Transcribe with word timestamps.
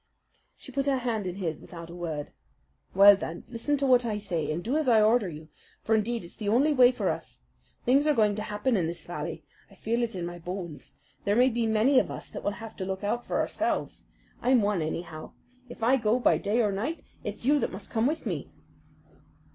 She 0.57 0.71
put 0.71 0.87
her 0.87 0.97
hand 0.97 1.27
in 1.27 1.35
his 1.35 1.61
without 1.61 1.91
a 1.91 1.95
word. 1.95 2.31
"Well, 2.95 3.15
then, 3.15 3.43
listen 3.47 3.77
to 3.77 3.85
what 3.85 4.03
I 4.03 4.17
say, 4.17 4.51
and 4.51 4.63
do 4.63 4.75
as 4.75 4.87
I 4.89 4.99
order 4.99 5.29
you, 5.29 5.49
for 5.83 5.93
indeed 5.93 6.23
it's 6.23 6.35
the 6.37 6.49
only 6.49 6.73
way 6.73 6.91
for 6.91 7.09
us. 7.09 7.41
Things 7.85 8.07
are 8.07 8.15
going 8.15 8.33
to 8.33 8.41
happen 8.41 8.75
in 8.75 8.87
this 8.87 9.05
valley. 9.05 9.43
I 9.69 9.75
feel 9.75 10.01
it 10.01 10.15
in 10.15 10.25
my 10.25 10.39
bones. 10.39 10.95
There 11.23 11.35
may 11.35 11.49
be 11.49 11.67
many 11.67 11.99
of 11.99 12.09
us 12.09 12.29
that 12.29 12.43
will 12.43 12.49
have 12.49 12.75
to 12.77 12.83
look 12.85 13.03
out 13.03 13.27
for 13.27 13.39
ourselves. 13.39 14.05
I'm 14.41 14.63
one, 14.63 14.81
anyhow. 14.81 15.33
If 15.69 15.83
I 15.83 15.97
go, 15.97 16.17
by 16.17 16.39
day 16.39 16.61
or 16.63 16.71
night, 16.71 17.03
it's 17.23 17.45
you 17.45 17.59
that 17.59 17.71
must 17.71 17.91
come 17.91 18.07
with 18.07 18.25
me!" 18.25 18.49